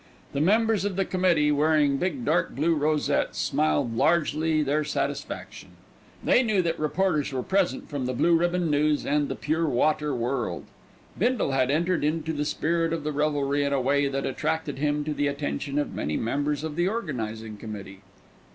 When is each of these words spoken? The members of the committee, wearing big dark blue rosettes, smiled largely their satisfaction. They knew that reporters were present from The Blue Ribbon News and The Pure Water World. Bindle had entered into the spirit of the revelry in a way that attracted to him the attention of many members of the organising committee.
The 0.33 0.41
members 0.41 0.83
of 0.83 0.95
the 0.95 1.05
committee, 1.05 1.51
wearing 1.51 1.97
big 1.97 2.25
dark 2.25 2.55
blue 2.55 2.73
rosettes, 2.73 3.37
smiled 3.37 3.95
largely 3.95 4.63
their 4.63 4.83
satisfaction. 4.83 5.69
They 6.23 6.41
knew 6.41 6.63
that 6.63 6.79
reporters 6.79 7.31
were 7.31 7.43
present 7.43 7.87
from 7.87 8.07
The 8.07 8.13
Blue 8.15 8.35
Ribbon 8.35 8.71
News 8.71 9.05
and 9.05 9.27
The 9.29 9.35
Pure 9.35 9.67
Water 9.67 10.15
World. 10.15 10.63
Bindle 11.19 11.51
had 11.51 11.69
entered 11.69 12.03
into 12.03 12.33
the 12.33 12.45
spirit 12.45 12.93
of 12.93 13.03
the 13.03 13.11
revelry 13.11 13.63
in 13.63 13.73
a 13.73 13.79
way 13.79 14.07
that 14.07 14.25
attracted 14.25 14.77
to 14.77 14.81
him 14.81 15.03
the 15.07 15.27
attention 15.27 15.77
of 15.77 15.93
many 15.93 16.17
members 16.17 16.63
of 16.63 16.75
the 16.75 16.87
organising 16.87 17.57
committee. 17.57 18.01